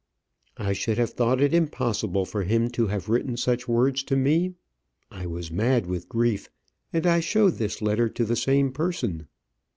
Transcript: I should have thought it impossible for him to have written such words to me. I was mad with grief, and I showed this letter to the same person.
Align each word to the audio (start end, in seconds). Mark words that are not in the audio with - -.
I 0.57 0.73
should 0.73 0.97
have 0.97 1.11
thought 1.11 1.39
it 1.41 1.53
impossible 1.53 2.25
for 2.25 2.41
him 2.41 2.71
to 2.71 2.87
have 2.87 3.07
written 3.07 3.37
such 3.37 3.67
words 3.67 4.01
to 4.05 4.15
me. 4.15 4.55
I 5.11 5.27
was 5.27 5.51
mad 5.51 5.85
with 5.85 6.09
grief, 6.09 6.49
and 6.91 7.05
I 7.05 7.19
showed 7.19 7.57
this 7.59 7.83
letter 7.83 8.09
to 8.09 8.25
the 8.25 8.35
same 8.35 8.71
person. 8.71 9.27